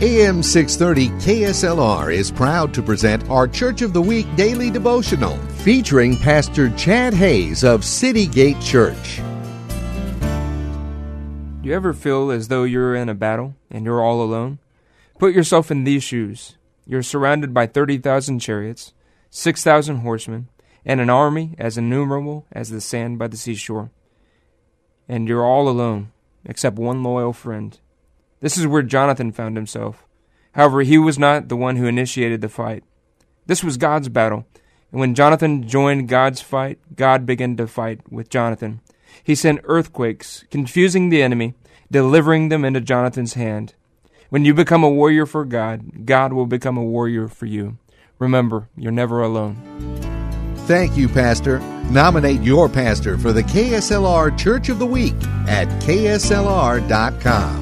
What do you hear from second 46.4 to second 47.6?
become a warrior for